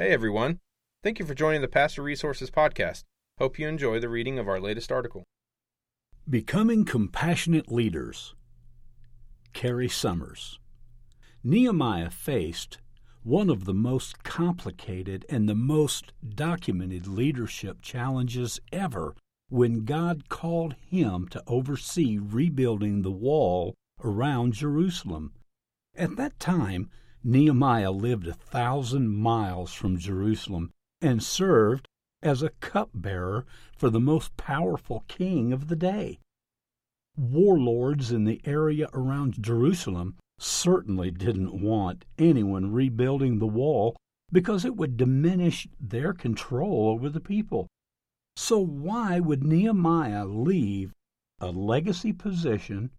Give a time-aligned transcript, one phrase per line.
[0.00, 0.60] Hey everyone.
[1.02, 3.04] Thank you for joining the Pastor Resources Podcast.
[3.36, 5.24] Hope you enjoy the reading of our latest article.
[6.26, 8.34] Becoming Compassionate Leaders.
[9.52, 10.58] Cary Summers.
[11.44, 12.78] Nehemiah faced
[13.24, 19.14] one of the most complicated and the most documented leadership challenges ever
[19.50, 25.34] when God called him to oversee rebuilding the wall around Jerusalem.
[25.94, 26.88] At that time,
[27.22, 31.86] Nehemiah lived a thousand miles from Jerusalem and served
[32.22, 36.18] as a cupbearer for the most powerful king of the day.
[37.16, 43.96] Warlords in the area around Jerusalem certainly didn't want anyone rebuilding the wall
[44.32, 47.68] because it would diminish their control over the people.
[48.36, 50.94] So, why would Nehemiah leave
[51.40, 52.90] a legacy position,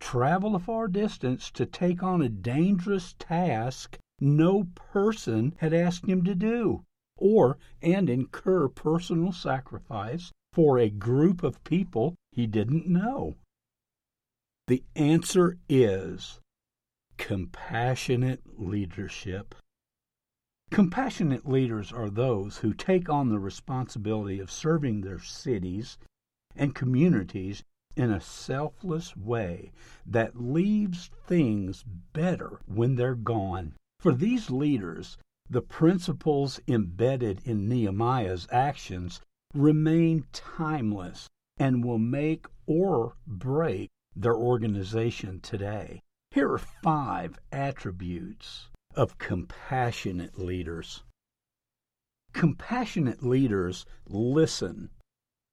[0.00, 6.24] travel a far distance to take on a dangerous task no person had asked him
[6.24, 6.84] to do,
[7.16, 13.34] or and incur personal sacrifice for a group of people he didn't know?
[14.66, 16.40] The answer is
[17.16, 19.54] compassionate leadership.
[20.70, 25.98] Compassionate leaders are those who take on the responsibility of serving their cities
[26.56, 27.62] and communities
[27.96, 29.72] in a selfless way
[30.06, 33.74] that leaves things better when they're gone.
[34.00, 35.16] For these leaders,
[35.48, 39.20] the principles embedded in Nehemiah's actions
[39.54, 41.28] remain timeless
[41.58, 46.00] and will make or break their organization today.
[46.30, 51.04] Here are five attributes of compassionate leaders.
[52.32, 54.90] Compassionate leaders listen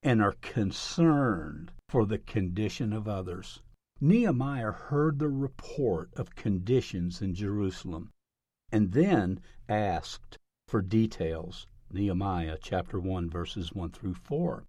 [0.01, 3.61] and are concerned for the condition of others.
[3.99, 8.13] Nehemiah heard the report of conditions in Jerusalem
[8.71, 10.37] and then asked
[10.69, 11.67] for details.
[11.91, 14.63] Nehemiah chapter 1 verses 1 through 4.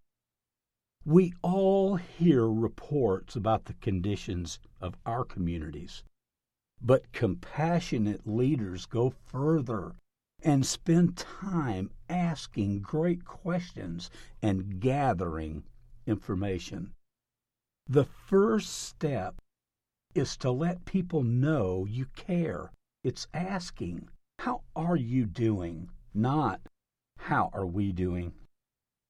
[1.05, 6.03] We all hear reports about the conditions of our communities,
[6.81, 9.93] but compassionate leaders go further
[10.43, 14.11] and spend time asking great questions
[14.43, 15.63] and gathering
[16.05, 16.93] information.
[17.89, 19.41] The first step
[20.15, 22.71] is to let people know you care.
[23.03, 25.91] It's asking, How are you doing?
[26.15, 26.61] Not,
[27.19, 28.35] How are we doing?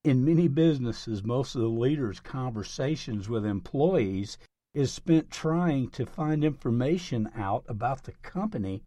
[0.05, 4.39] In many businesses, most of the leaders' conversations with employees
[4.75, 8.83] is spent trying to find information out about the company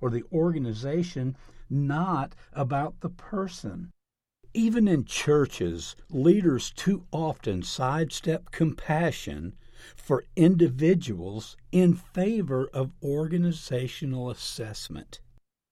[0.00, 1.36] or the organization,
[1.68, 3.92] not about the person.
[4.56, 9.56] Even in churches, leaders too often sidestep compassion
[9.96, 15.20] for individuals in favor of organizational assessment.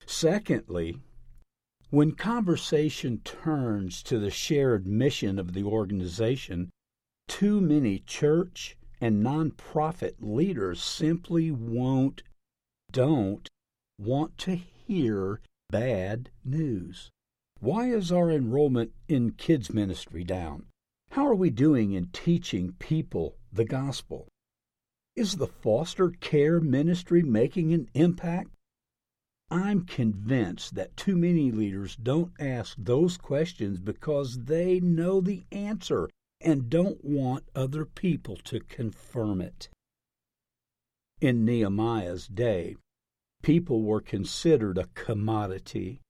[0.05, 0.99] Secondly,
[1.91, 6.71] when conversation turns to the shared mission of the organization,
[7.29, 12.25] too many church and nonprofit leaders simply won't,
[12.91, 13.49] don't
[13.97, 17.11] want to hear bad news.
[17.63, 20.67] Why is our enrollment in kids ministry down?
[21.13, 24.27] How are we doing in teaching people the gospel?
[25.15, 28.51] Is the foster care ministry making an impact?
[29.49, 36.11] I'm convinced that too many leaders don't ask those questions because they know the answer
[36.41, 39.69] and don't want other people to confirm it.
[41.21, 42.75] In Nehemiah's day,
[43.41, 46.01] people were considered a commodity.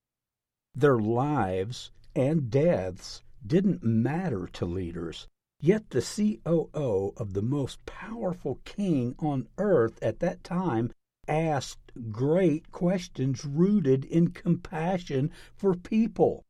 [0.74, 5.28] Their lives and deaths didn't matter to leaders.
[5.60, 10.92] Yet the COO of the most powerful king on earth at that time
[11.28, 16.44] asked great questions rooted in compassion for people.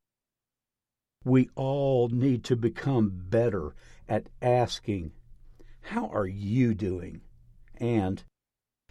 [1.25, 3.75] We all need to become better
[4.09, 5.13] at asking,
[5.83, 7.21] How are you doing?
[7.77, 8.25] and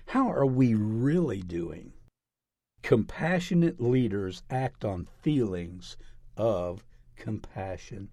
[0.08, 1.94] How are we really doing?
[2.84, 5.98] Compassionate leaders act on feelings
[6.36, 6.84] of
[7.16, 8.10] compassion.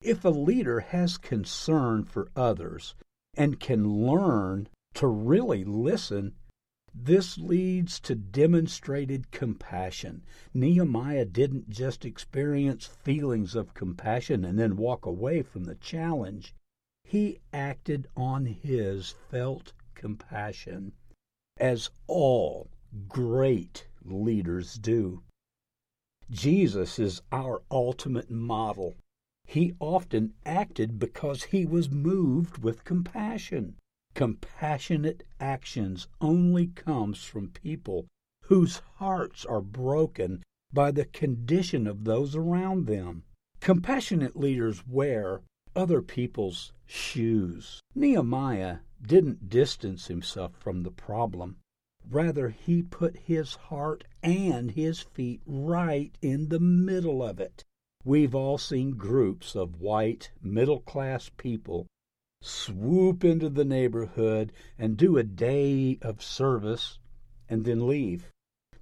[0.00, 2.94] If a leader has concern for others
[3.36, 6.34] and can learn to really listen
[6.96, 10.22] this leads to demonstrated compassion.
[10.54, 16.54] Nehemiah didn't just experience feelings of compassion and then walk away from the challenge.
[17.02, 20.92] He acted on his felt compassion,
[21.56, 22.70] as all
[23.08, 25.22] great leaders do.
[26.30, 28.94] Jesus is our ultimate model.
[29.46, 33.76] He often acted because he was moved with compassion.
[34.14, 38.06] Compassionate actions only comes from people
[38.44, 40.42] whose hearts are broken
[40.72, 43.24] by the condition of those around them.
[43.60, 45.42] Compassionate leaders wear
[45.76, 47.80] other people's shoes.
[47.94, 51.56] Nehemiah didn't distance himself from the problem.
[52.10, 57.64] Rather, he put his heart and his feet right in the middle of it.
[58.04, 61.86] We've all seen groups of white, middle class people
[62.42, 66.98] swoop into the neighborhood and do a day of service
[67.48, 68.30] and then leave.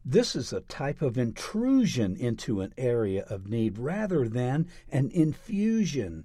[0.04, 6.24] This is a type of intrusion into an area of need rather than an infusion.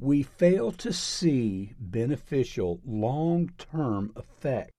[0.00, 4.70] We fail to see beneficial long term effect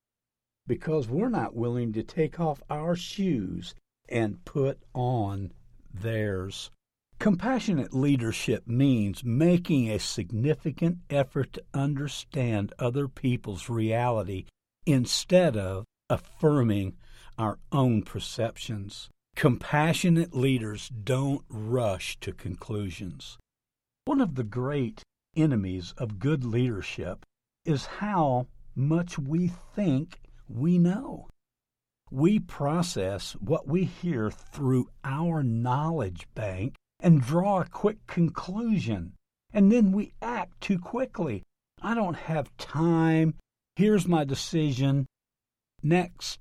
[0.69, 3.73] because we're not willing to take off our shoes
[4.07, 5.51] and put on
[5.91, 6.69] theirs.
[7.17, 14.45] Compassionate leadership means making a significant effort to understand other people's reality
[14.85, 16.95] instead of affirming
[17.37, 19.09] our own perceptions.
[19.35, 23.39] Compassionate leaders don't rush to conclusions.
[24.05, 25.01] One of the great
[25.35, 27.25] enemies of good leadership
[27.65, 28.45] is how
[28.75, 31.27] much we think we know.
[32.11, 39.13] We process what we hear through our knowledge bank and draw a quick conclusion.
[39.53, 41.43] And then we act too quickly.
[41.81, 43.35] I don't have time.
[43.75, 45.05] Here's my decision.
[45.81, 46.39] Next.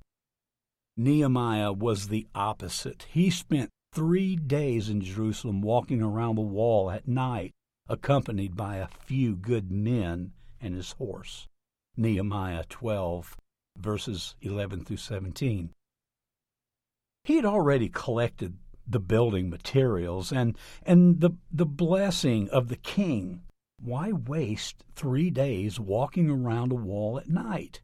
[0.96, 3.06] Nehemiah was the opposite.
[3.10, 7.52] He spent three days in Jerusalem walking around the wall at night,
[7.88, 11.46] accompanied by a few good men and his horse.
[11.96, 13.37] Nehemiah 12,
[13.79, 15.71] verses 11 through 17.
[17.25, 23.43] He had already collected the building materials and and the the blessing of the king.
[23.81, 27.83] Why waste three days walking around a wall at night?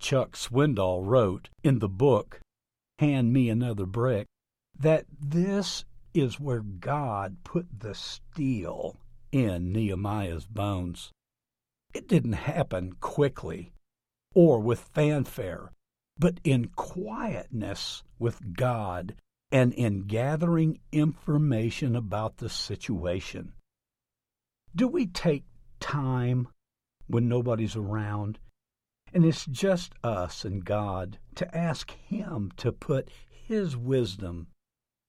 [0.00, 2.40] Chuck Swindoll wrote in the book
[2.98, 4.26] Hand Me Another Brick
[4.78, 5.84] that this
[6.14, 8.96] is where God put the steel
[9.30, 11.12] in Nehemiah's bones.
[11.92, 13.72] It didn't happen quickly
[14.36, 15.72] or with fanfare,
[16.18, 19.14] but in quietness with God
[19.50, 23.54] and in gathering information about the situation.
[24.74, 25.44] Do we take
[25.80, 26.48] time
[27.06, 28.38] when nobody's around
[29.14, 34.48] and it's just us and God to ask Him to put His wisdom,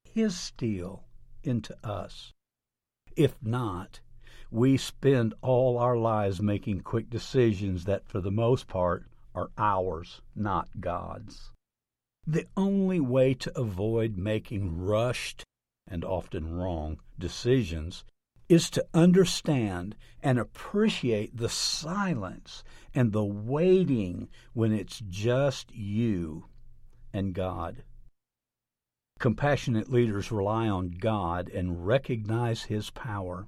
[0.05, 1.03] His steel
[1.43, 2.31] into us?
[3.17, 3.99] If not,
[4.49, 9.05] we spend all our lives making quick decisions that, for the most part,
[9.37, 11.51] are ours, not God's.
[12.25, 15.43] The only way to avoid making rushed
[15.87, 18.03] and often wrong decisions
[18.49, 22.63] is to understand and appreciate the silence
[22.95, 26.45] and the waiting when it's just you
[27.13, 27.83] and God.
[29.19, 33.47] Compassionate leaders rely on God and recognize His power.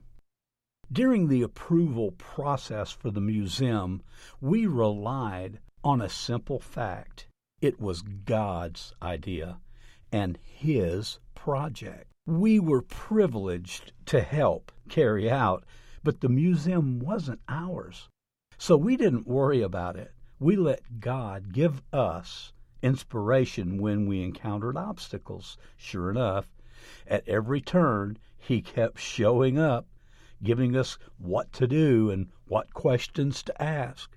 [0.92, 4.04] During the approval process for the museum,
[4.40, 7.28] we relied on a simple fact
[7.62, 9.60] it was God's idea
[10.12, 12.06] and His project.
[12.26, 15.66] We were privileged to help carry out,
[16.04, 18.08] but the museum wasn't ours.
[18.58, 20.14] So we didn't worry about it.
[20.40, 25.58] We let God give us inspiration when we encountered obstacles.
[25.76, 26.48] Sure enough,
[27.08, 29.88] at every turn, He kept showing up,
[30.42, 34.16] giving us what to do and what questions to ask.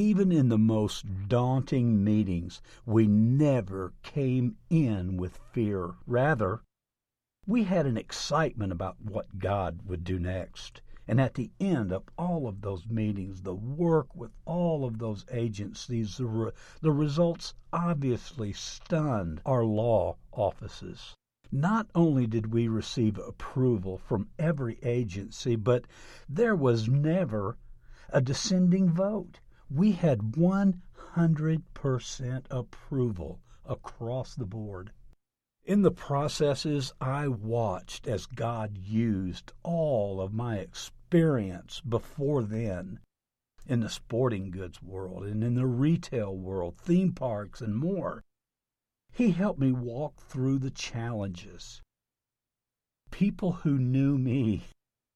[0.00, 5.96] Even in the most daunting meetings, we never came in with fear.
[6.06, 6.62] Rather,
[7.48, 10.82] we had an excitement about what God would do next.
[11.08, 15.26] And at the end of all of those meetings, the work with all of those
[15.32, 21.16] agencies, the, re- the results obviously stunned our law offices.
[21.50, 25.86] Not only did we receive approval from every agency, but
[26.28, 27.58] there was never
[28.10, 29.40] a dissenting vote
[29.70, 34.90] we had 100% approval across the board.
[35.64, 43.00] In the processes, I watched as God used all of my experience before then
[43.66, 48.24] in the sporting goods world and in the retail world, theme parks, and more.
[49.12, 51.82] He helped me walk through the challenges.
[53.10, 54.64] People who knew me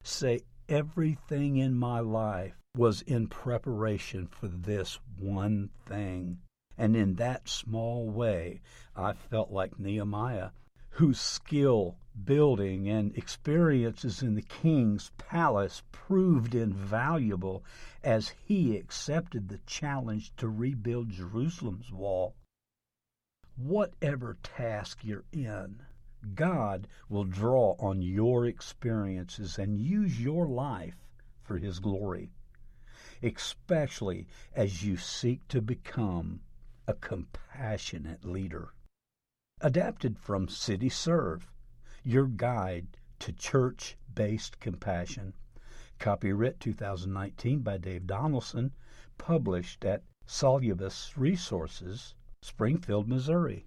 [0.03, 6.38] say everything in my life was in preparation for this one thing.
[6.79, 8.62] And in that small way,
[8.97, 10.52] I felt like Nehemiah,
[10.88, 17.62] whose skill building and experiences in the king's palace proved invaluable
[18.02, 22.35] as he accepted the challenge to rebuild Jerusalem's wall.
[23.57, 25.83] Whatever task you're in,
[26.35, 30.97] God will draw on your experiences and use your life
[31.43, 32.31] for His glory,
[33.23, 36.41] especially as you seek to become
[36.88, 38.75] a compassionate leader.
[39.61, 41.49] Adapted from City Serve,
[42.02, 45.33] your guide to church based compassion.
[45.99, 48.73] Copyright 2019 by Dave Donaldson,
[49.19, 53.67] published at Salubris Resources, Springfield, Missouri.